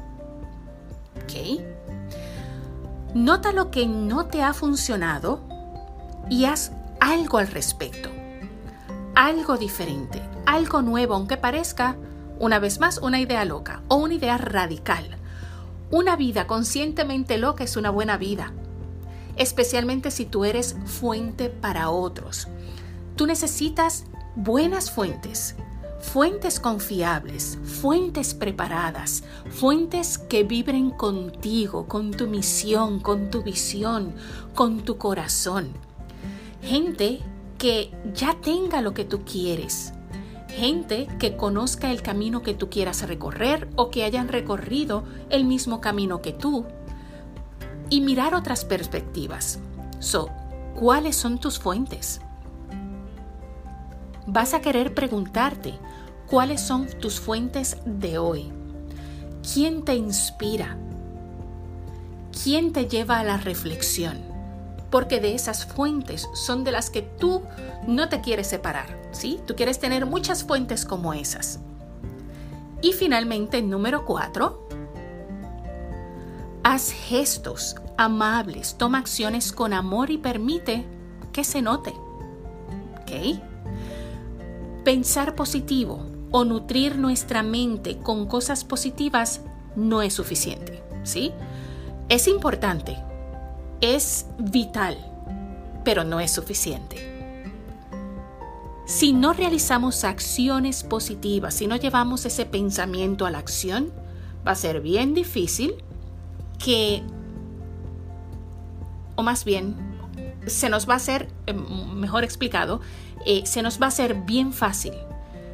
¿Ok? 1.23 1.72
Nota 3.13 3.51
lo 3.51 3.69
que 3.69 3.85
no 3.85 4.25
te 4.25 4.41
ha 4.41 4.55
funcionado 4.55 5.39
y 6.31 6.45
haz 6.45 6.71
algo 6.99 7.37
al 7.37 7.47
respecto. 7.47 8.09
Algo 9.13 9.57
diferente, 9.57 10.19
algo 10.47 10.81
nuevo, 10.81 11.13
aunque 11.13 11.37
parezca, 11.37 11.95
una 12.39 12.57
vez 12.57 12.79
más, 12.79 12.97
una 12.97 13.19
idea 13.19 13.45
loca 13.45 13.83
o 13.87 13.97
una 13.97 14.15
idea 14.15 14.39
radical. 14.39 15.17
Una 15.91 16.15
vida 16.15 16.47
conscientemente 16.47 17.37
loca 17.37 17.63
es 17.63 17.77
una 17.77 17.91
buena 17.91 18.17
vida, 18.17 18.51
especialmente 19.35 20.09
si 20.09 20.25
tú 20.25 20.43
eres 20.43 20.75
fuente 20.85 21.49
para 21.49 21.91
otros. 21.91 22.47
Tú 23.15 23.27
necesitas 23.27 24.05
buenas 24.35 24.89
fuentes, 24.89 25.55
fuentes 26.03 26.59
confiables, 26.59 27.57
fuentes 27.63 28.33
preparadas, 28.35 29.23
fuentes 29.49 30.17
que 30.17 30.43
vibren 30.43 30.91
contigo, 30.91 31.87
con 31.87 32.11
tu 32.11 32.27
misión, 32.27 32.99
con 32.99 33.31
tu 33.31 33.41
visión, 33.41 34.13
con 34.53 34.81
tu 34.81 34.97
corazón. 34.97 35.69
Gente 36.61 37.21
que 37.57 37.91
ya 38.13 38.37
tenga 38.41 38.81
lo 38.81 38.93
que 38.93 39.05
tú 39.05 39.21
quieres. 39.23 39.93
Gente 40.49 41.07
que 41.17 41.35
conozca 41.35 41.89
el 41.89 42.03
camino 42.03 42.43
que 42.43 42.53
tú 42.53 42.69
quieras 42.69 43.07
recorrer 43.07 43.67
o 43.75 43.89
que 43.89 44.03
hayan 44.03 44.27
recorrido 44.27 45.05
el 45.29 45.45
mismo 45.45 45.81
camino 45.81 46.21
que 46.21 46.33
tú. 46.33 46.65
Y 47.89 48.01
mirar 48.01 48.35
otras 48.35 48.65
perspectivas. 48.65 49.59
So, 49.99 50.29
¿cuáles 50.75 51.15
son 51.15 51.39
tus 51.39 51.57
fuentes? 51.57 52.21
Vas 54.25 54.53
a 54.53 54.61
querer 54.61 54.93
preguntarte, 54.93 55.73
¿Cuáles 56.33 56.61
son 56.61 56.87
tus 56.99 57.19
fuentes 57.19 57.77
de 57.85 58.17
hoy? 58.17 58.51
¿Quién 59.53 59.83
te 59.85 59.93
inspira? 59.93 60.77
¿Quién 62.43 62.73
te 62.73 62.87
lleva 62.87 63.19
a 63.19 63.23
la 63.23 63.37
reflexión? 63.37 64.17
Porque 64.89 65.19
de 65.19 65.35
esas 65.35 65.65
fuentes 65.65 66.27
son 66.33 66.63
de 66.63 66.71
las 66.71 66.89
que 66.89 67.03
tú 67.03 67.43
no 67.87 68.09
te 68.09 68.21
quieres 68.21 68.47
separar, 68.47 68.87
¿sí? 69.11 69.41
Tú 69.45 69.55
quieres 69.55 69.79
tener 69.79 70.07
muchas 70.07 70.43
fuentes 70.43 70.85
como 70.85 71.13
esas. 71.13 71.59
Y 72.81 72.93
finalmente, 72.93 73.61
número 73.61 74.03
cuatro, 74.03 74.67
haz 76.63 76.91
gestos 76.91 77.75
amables, 77.97 78.75
toma 78.79 78.97
acciones 78.97 79.51
con 79.51 79.71
amor 79.71 80.09
y 80.09 80.17
permite 80.17 80.83
que 81.31 81.43
se 81.43 81.61
note. 81.61 81.93
¿Ok? 83.01 83.52
Pensar 84.83 85.35
positivo, 85.35 86.05
o 86.33 86.45
nutrir 86.45 86.97
nuestra 86.97 87.43
mente 87.43 87.99
con 87.99 88.25
cosas 88.25 88.63
positivas 88.63 89.41
no 89.75 90.01
es 90.01 90.15
suficiente, 90.15 90.81
¿sí? 91.03 91.31
Es 92.09 92.27
importante, 92.27 92.97
es 93.81 94.25
vital, 94.39 94.97
pero 95.85 96.03
no 96.03 96.19
es 96.19 96.31
suficiente. 96.31 96.97
Si 98.85 99.13
no 99.13 99.33
realizamos 99.33 100.03
acciones 100.03 100.83
positivas, 100.83 101.53
si 101.53 101.67
no 101.67 101.75
llevamos 101.75 102.25
ese 102.25 102.47
pensamiento 102.47 103.27
a 103.27 103.31
la 103.31 103.37
acción, 103.37 103.91
va 104.45 104.53
a 104.53 104.55
ser 104.55 104.81
bien 104.81 105.13
difícil 105.13 105.75
que, 106.57 107.03
o 109.15 109.21
más 109.21 109.45
bien, 109.45 109.92
se 110.47 110.69
nos 110.69 110.87
va 110.87 110.93
a 110.93 110.97
hacer, 110.97 111.29
em, 111.45 111.57
mejor 111.95 112.23
explicado, 112.23 112.81
eh, 113.25 113.43
se 113.45 113.61
nos 113.61 113.81
va 113.81 113.85
a 113.85 113.89
hacer 113.89 114.15
bien 114.25 114.53
fácil 114.53 114.93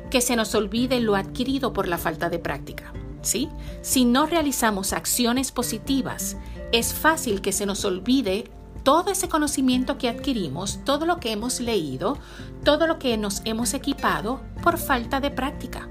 que 0.09 0.21
se 0.21 0.35
nos 0.35 0.55
olvide 0.55 0.99
lo 0.99 1.15
adquirido 1.15 1.73
por 1.73 1.87
la 1.87 1.97
falta 1.97 2.29
de 2.29 2.39
práctica. 2.39 2.93
¿sí? 3.21 3.49
Si 3.81 4.05
no 4.05 4.25
realizamos 4.25 4.93
acciones 4.93 5.51
positivas, 5.51 6.37
es 6.71 6.93
fácil 6.93 7.41
que 7.41 7.51
se 7.51 7.65
nos 7.65 7.85
olvide 7.85 8.49
todo 8.83 9.11
ese 9.11 9.29
conocimiento 9.29 9.97
que 9.97 10.09
adquirimos, 10.09 10.79
todo 10.83 11.05
lo 11.05 11.19
que 11.19 11.31
hemos 11.31 11.59
leído, 11.59 12.17
todo 12.63 12.87
lo 12.87 12.97
que 12.97 13.17
nos 13.17 13.41
hemos 13.45 13.73
equipado 13.73 14.41
por 14.63 14.77
falta 14.77 15.19
de 15.19 15.31
práctica. 15.31 15.87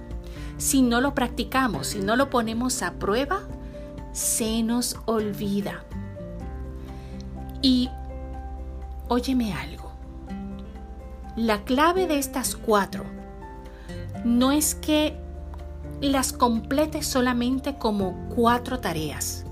Si 0.56 0.82
no 0.82 1.00
lo 1.00 1.14
practicamos, 1.14 1.88
si 1.88 2.00
no 2.00 2.16
lo 2.16 2.30
ponemos 2.30 2.82
a 2.82 2.94
prueba, 2.94 3.42
se 4.12 4.62
nos 4.62 4.96
olvida. 5.06 5.84
Y 7.62 7.90
óyeme 9.08 9.52
algo. 9.52 9.92
La 11.36 11.64
clave 11.64 12.06
de 12.06 12.18
estas 12.18 12.56
cuatro 12.56 13.04
no 14.24 14.52
es 14.52 14.74
que 14.74 15.16
las 16.00 16.32
completes 16.32 17.06
solamente 17.06 17.76
como 17.76 18.28
cuatro 18.34 18.80
tareas, 18.80 19.44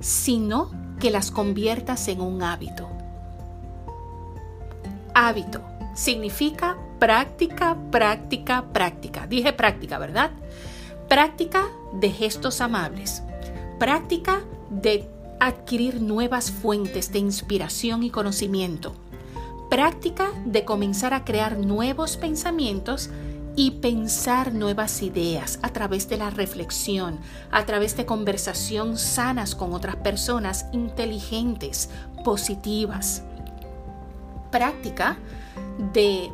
sino 0.00 0.70
que 1.00 1.10
las 1.10 1.30
conviertas 1.30 2.08
en 2.08 2.20
un 2.20 2.42
hábito. 2.42 2.88
Hábito 5.14 5.62
significa 5.94 6.76
práctica, 6.98 7.76
práctica, 7.90 8.64
práctica. 8.72 9.26
Dije 9.26 9.52
práctica, 9.52 9.98
¿verdad? 9.98 10.30
Práctica 11.08 11.66
de 11.92 12.10
gestos 12.10 12.60
amables. 12.60 13.22
Práctica 13.78 14.40
de 14.70 15.08
adquirir 15.40 16.00
nuevas 16.00 16.50
fuentes 16.50 17.12
de 17.12 17.18
inspiración 17.18 18.02
y 18.02 18.10
conocimiento. 18.10 18.94
Práctica 19.74 20.30
de 20.44 20.64
comenzar 20.64 21.14
a 21.14 21.24
crear 21.24 21.58
nuevos 21.58 22.16
pensamientos 22.16 23.10
y 23.56 23.72
pensar 23.72 24.54
nuevas 24.54 25.02
ideas 25.02 25.58
a 25.62 25.70
través 25.70 26.08
de 26.08 26.16
la 26.16 26.30
reflexión, 26.30 27.18
a 27.50 27.66
través 27.66 27.96
de 27.96 28.06
conversación 28.06 28.96
sanas 28.96 29.56
con 29.56 29.72
otras 29.72 29.96
personas 29.96 30.66
inteligentes, 30.70 31.90
positivas. 32.24 33.24
Práctica 34.52 35.16
de 35.92 36.30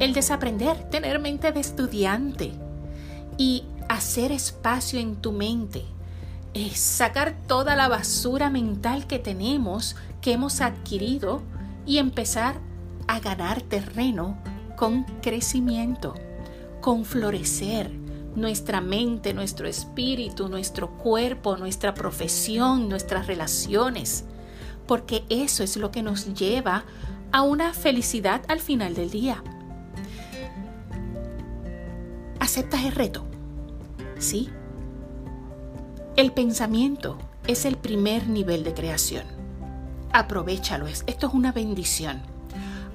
el 0.00 0.12
desaprender, 0.12 0.90
tener 0.90 1.20
mente 1.20 1.52
de 1.52 1.60
estudiante 1.60 2.50
y 3.38 3.62
hacer 3.88 4.32
espacio 4.32 4.98
en 4.98 5.14
tu 5.14 5.30
mente. 5.30 5.84
Es 6.54 6.80
sacar 6.80 7.36
toda 7.46 7.76
la 7.76 7.86
basura 7.86 8.50
mental 8.50 9.06
que 9.06 9.20
tenemos, 9.20 9.94
que 10.20 10.32
hemos 10.32 10.60
adquirido 10.60 11.40
y 11.86 11.98
empezar 11.98 12.68
a 13.10 13.18
ganar 13.18 13.60
terreno 13.60 14.38
con 14.76 15.02
crecimiento 15.20 16.14
con 16.80 17.04
florecer 17.04 17.90
nuestra 18.36 18.80
mente, 18.80 19.34
nuestro 19.34 19.66
espíritu, 19.66 20.48
nuestro 20.48 20.90
cuerpo, 20.90 21.56
nuestra 21.56 21.92
profesión, 21.92 22.88
nuestras 22.88 23.26
relaciones, 23.26 24.24
porque 24.86 25.24
eso 25.28 25.64
es 25.64 25.76
lo 25.76 25.90
que 25.90 26.02
nos 26.02 26.32
lleva 26.34 26.84
a 27.32 27.42
una 27.42 27.74
felicidad 27.74 28.42
al 28.46 28.60
final 28.60 28.94
del 28.94 29.10
día. 29.10 29.42
¿Aceptas 32.38 32.84
el 32.84 32.92
reto? 32.92 33.26
¿Sí? 34.18 34.48
El 36.16 36.32
pensamiento 36.32 37.18
es 37.48 37.64
el 37.64 37.76
primer 37.76 38.28
nivel 38.28 38.62
de 38.62 38.72
creación. 38.72 39.24
Aprovechalo, 40.12 40.86
esto 40.86 41.26
es 41.26 41.34
una 41.34 41.52
bendición. 41.52 42.39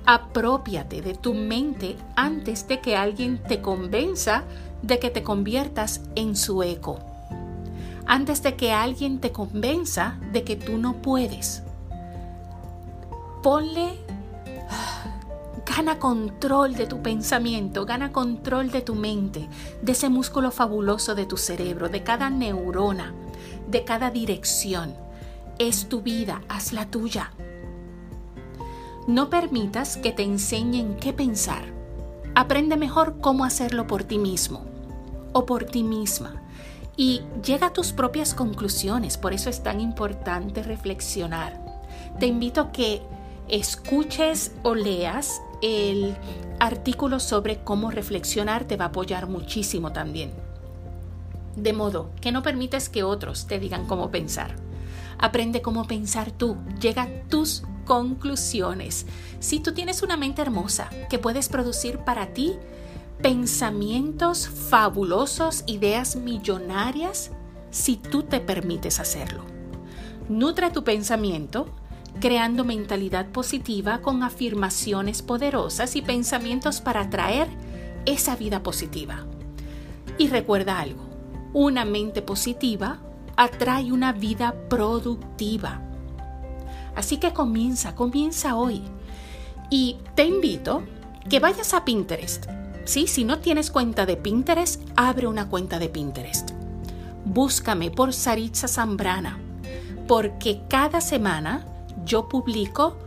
Apropiate 0.08 1.02
de 1.02 1.16
tu 1.16 1.34
mente 1.34 1.96
antes 2.16 2.68
de 2.68 2.80
que 2.80 2.96
alguien 2.96 3.42
te 3.42 3.62
convenza 3.62 4.44
de 4.86 5.00
que 5.00 5.10
te 5.10 5.24
conviertas 5.24 6.02
en 6.16 6.36
su 6.36 6.62
eco. 6.62 7.00
Antes 8.06 8.44
de 8.44 8.56
que 8.56 8.72
alguien 8.72 9.20
te 9.20 9.32
convenza 9.32 10.20
de 10.32 10.44
que 10.44 10.56
tú 10.56 10.78
no 10.78 11.02
puedes. 11.02 11.64
Ponle, 13.42 13.98
gana 15.66 15.98
control 15.98 16.76
de 16.76 16.86
tu 16.86 17.02
pensamiento, 17.02 17.86
gana 17.86 18.12
control 18.12 18.70
de 18.70 18.82
tu 18.82 18.94
mente, 18.94 19.50
de 19.82 19.92
ese 19.92 20.10
músculo 20.10 20.52
fabuloso 20.52 21.16
de 21.16 21.26
tu 21.26 21.38
cerebro, 21.38 21.90
de 21.90 22.04
cada 22.04 22.30
neurona, 22.30 23.12
de 23.68 23.84
cada 23.84 24.12
dirección. 24.12 24.94
Es 25.58 25.90
tu 25.90 26.02
vida, 26.02 26.44
hazla 26.48 26.86
tuya. 26.86 27.32
No 29.08 29.30
permitas 29.30 29.98
que 29.98 30.12
te 30.12 30.24
enseñen 30.24 30.96
qué 30.96 31.14
pensar. 31.14 31.64
Aprende 32.34 32.76
mejor 32.76 33.20
cómo 33.22 33.46
hacerlo 33.46 33.86
por 33.86 34.04
ti 34.04 34.18
mismo 34.18 34.66
o 35.32 35.46
por 35.46 35.66
ti 35.66 35.84
misma 35.84 36.42
y 36.98 37.22
llega 37.44 37.68
a 37.68 37.74
tus 37.74 37.94
propias 37.94 38.34
conclusiones. 38.34 39.18
Por 39.18 39.34
eso 39.34 39.50
es 39.50 39.62
tan 39.62 39.80
importante 39.80 40.64
reflexionar. 40.64 41.62
Te 42.20 42.26
invito 42.26 42.62
a 42.62 42.72
que 42.72 43.04
escuches 43.48 44.54
o 44.64 44.74
leas 44.74 45.40
el 45.62 46.16
artículo 46.60 47.20
sobre 47.20 47.64
cómo 47.64 47.92
reflexionar. 47.92 48.64
Te 48.64 48.76
va 48.76 48.86
a 48.86 48.88
apoyar 48.88 49.28
muchísimo 49.28 49.92
también. 49.92 50.32
De 51.56 51.74
modo 51.74 52.10
que 52.22 52.32
no 52.32 52.42
permites 52.42 52.90
que 52.90 53.04
otros 53.04 53.46
te 53.46 53.60
digan 53.60 53.86
cómo 53.86 54.10
pensar. 54.10 54.56
Aprende 55.20 55.62
cómo 55.62 55.86
pensar 55.86 56.32
tú. 56.32 56.58
Llega 56.82 57.04
a 57.04 57.22
tus 57.30 57.64
conclusiones. 57.86 59.06
Si 59.40 59.60
tú 59.60 59.74
tienes 59.74 60.04
una 60.04 60.18
mente 60.18 60.42
hermosa 60.42 60.90
que 61.10 61.20
puedes 61.20 61.50
producir 61.50 62.00
para 62.00 62.34
ti 62.34 62.54
pensamientos 63.22 64.48
fabulosos, 64.48 65.64
ideas 65.68 66.16
millonarias, 66.16 67.32
si 67.72 67.96
tú 67.98 68.24
te 68.24 68.40
permites 68.40 69.00
hacerlo. 69.00 69.44
Nutre 70.28 70.72
tu 70.72 70.84
pensamiento 70.84 71.68
creando 72.20 72.64
mentalidad 72.64 73.28
positiva 73.28 74.00
con 74.00 74.24
afirmaciones 74.24 75.22
poderosas 75.22 75.96
y 75.96 76.02
pensamientos 76.02 76.82
para 76.82 77.02
atraer 77.02 77.48
esa 78.06 78.36
vida 78.36 78.64
positiva. 78.64 79.26
Y 80.18 80.30
recuerda 80.30 80.80
algo, 80.80 81.04
una 81.54 81.86
mente 81.86 82.22
positiva 82.22 83.00
atrae 83.36 83.92
una 83.92 84.14
vida 84.14 84.56
productiva. 84.70 85.82
Así 86.96 87.18
que 87.18 87.34
comienza, 87.34 87.96
comienza 87.96 88.56
hoy. 88.56 88.82
Y 89.70 89.98
te 90.16 90.26
invito 90.26 90.84
que 91.30 91.40
vayas 91.40 91.74
a 91.74 91.86
Pinterest. 91.86 92.46
¿sí? 92.86 93.08
Si 93.08 93.24
no 93.24 93.40
tienes 93.40 93.72
cuenta 93.72 94.06
de 94.06 94.16
Pinterest, 94.16 94.82
abre 94.96 95.28
una 95.28 95.50
cuenta 95.50 95.80
de 95.80 95.90
Pinterest. 95.90 96.52
Búscame 97.26 97.92
por 97.92 98.14
Saritza 98.14 98.68
Zambrana, 98.68 99.40
porque 100.08 100.62
cada 100.70 101.02
semana 101.02 101.66
yo 102.06 102.30
publico 102.30 102.98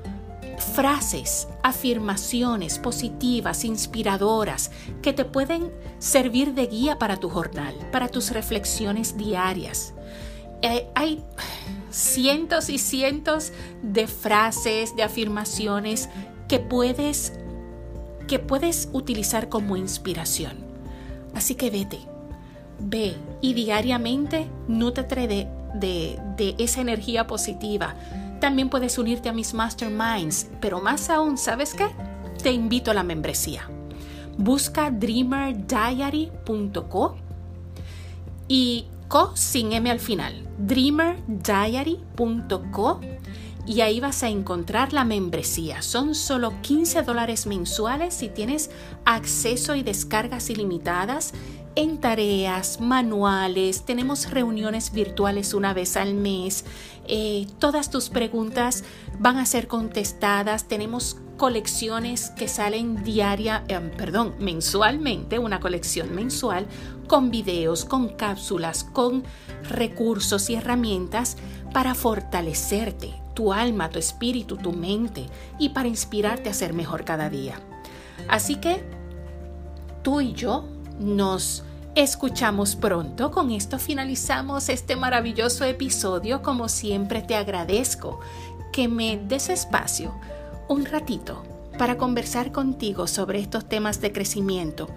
frases, 0.75 1.47
afirmaciones 1.63 2.81
positivas, 2.81 3.65
inspiradoras, 3.65 4.73
que 5.03 5.13
te 5.13 5.25
pueden 5.25 5.71
servir 6.01 6.55
de 6.55 6.67
guía 6.67 6.99
para 6.99 7.17
tu 7.17 7.31
jornal, 7.31 7.75
para 7.93 8.09
tus 8.09 8.33
reflexiones 8.33 9.17
diarias. 9.17 9.95
Eh, 10.63 10.89
hay 10.95 11.23
cientos 11.91 12.69
y 12.69 12.79
cientos 12.79 13.53
de 13.83 14.07
frases, 14.07 14.95
de 14.97 15.03
afirmaciones 15.03 16.09
que 16.49 16.59
puedes, 16.59 17.33
que 18.27 18.39
puedes 18.39 18.89
utilizar 18.93 19.49
como 19.49 19.77
inspiración. 19.77 20.53
Así 21.35 21.55
que 21.55 21.71
vete, 21.71 22.01
ve 22.79 23.15
y 23.41 23.55
diariamente 23.55 24.49
nútrete 24.67 25.29
de, 25.29 25.49
de, 25.75 26.19
de 26.37 26.55
esa 26.59 26.81
energía 26.81 27.27
positiva. 27.27 27.95
También 28.41 28.71
puedes 28.71 28.99
unirte 28.99 29.29
a 29.29 29.33
mis 29.33 29.55
masterminds, 29.55 30.49
pero 30.61 30.81
más 30.81 31.11
aún, 31.11 31.39
¿sabes 31.39 31.75
qué? 31.75 31.89
Te 32.43 32.53
invito 32.53 32.91
a 32.91 32.95
la 32.95 33.03
membresía. 33.03 33.69
Busca 34.37 34.91
dreamerdiary.co 34.91 37.17
y 38.47 38.87
sin 39.35 39.73
M 39.73 39.91
al 39.91 40.01
final. 40.01 40.47
dreamerdiary.co 40.59 43.01
y 43.67 43.81
ahí 43.83 44.01
vas 44.01 44.23
a 44.23 44.29
encontrar 44.29 44.95
la 44.95 45.05
membresía. 45.05 45.83
Son 45.83 46.15
solo 46.15 46.55
15 46.63 47.03
dólares 47.03 47.47
mensuales 47.47 48.23
y 48.23 48.29
tienes 48.29 48.71
acceso 49.05 49.75
y 49.75 49.83
descargas 49.83 50.49
ilimitadas 50.49 51.35
en 51.75 51.99
tareas, 51.99 52.81
manuales, 52.81 53.85
tenemos 53.85 54.31
reuniones 54.31 54.91
virtuales 54.91 55.55
una 55.55 55.75
vez 55.75 55.97
al 55.97 56.15
mes, 56.15 56.65
eh, 57.07 57.47
todas 57.61 57.89
tus 57.89 58.09
preguntas 58.09 58.83
van 59.21 59.37
a 59.37 59.47
ser 59.47 59.69
contestadas, 59.69 60.67
tenemos 60.67 61.19
colecciones 61.39 62.31
que 62.31 62.49
salen 62.49 63.03
diaria, 63.03 63.65
eh, 63.69 63.81
perdón, 63.97 64.35
mensualmente, 64.39 65.39
una 65.39 65.61
colección 65.61 66.15
mensual 66.15 66.67
con 67.07 67.31
videos, 67.31 67.87
con 67.87 68.11
cápsulas, 68.11 68.85
con 68.85 69.25
recursos 69.71 70.51
y 70.51 70.57
herramientas 70.57 71.39
para 71.73 71.95
fortalecerte 71.95 73.15
tu 73.33 73.53
alma, 73.53 73.89
tu 73.89 73.99
espíritu, 73.99 74.57
tu 74.57 74.73
mente 74.73 75.27
y 75.59 75.71
para 75.71 75.89
inspirarte 75.89 76.51
a 76.51 76.55
ser 76.55 76.75
mejor 76.75 77.05
cada 77.05 77.31
día. 77.31 77.55
Así 78.29 78.57
que 78.57 78.85
tú 80.03 80.21
y 80.21 80.33
yo 80.33 80.67
nos 80.99 81.63
escuchamos 81.95 82.77
pronto. 82.77 83.31
Con 83.31 83.53
esto 83.53 83.79
finalizamos 83.79 84.69
este 84.69 84.97
maravilloso 84.97 85.65
episodio. 85.65 86.43
Como 86.43 86.69
siempre 86.69 87.23
te 87.23 87.37
agradezco 87.37 88.21
que 88.73 88.89
me 88.89 89.17
des 89.17 89.49
espacio 89.49 90.13
un 90.69 90.85
ratito 90.85 91.43
para 91.79 91.97
conversar 91.97 92.53
contigo 92.53 93.07
sobre 93.07 93.41
estos 93.41 93.69
temas 93.69 94.01
de 94.01 94.13
crecimiento. 94.13 94.89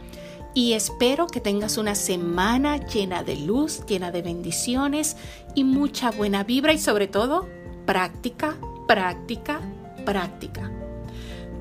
Y 0.53 0.73
espero 0.73 1.27
que 1.27 1.39
tengas 1.39 1.77
una 1.77 1.95
semana 1.95 2.85
llena 2.85 3.23
de 3.23 3.37
luz, 3.37 3.85
llena 3.85 4.11
de 4.11 4.21
bendiciones 4.21 5.15
y 5.55 5.63
mucha 5.63 6.11
buena 6.11 6.43
vibra 6.43 6.73
y 6.73 6.77
sobre 6.77 7.07
todo 7.07 7.47
práctica, 7.85 8.57
práctica, 8.87 9.61
práctica. 10.05 10.69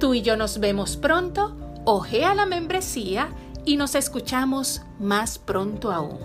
Tú 0.01 0.15
y 0.15 0.23
yo 0.23 0.37
nos 0.37 0.59
vemos 0.59 0.97
pronto, 0.97 1.57
ojea 1.85 2.35
la 2.35 2.47
membresía 2.47 3.29
y 3.65 3.77
nos 3.77 3.95
escuchamos 3.95 4.83
más 4.99 5.39
pronto 5.39 5.93
aún. 5.93 6.19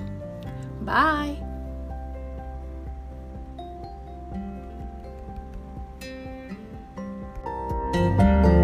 Bye. 0.81 1.44
Música 7.95 8.54